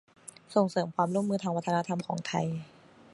[0.55, 2.47] ส่งเสริมความร่วมมือทางวัฒนธรรมของไทย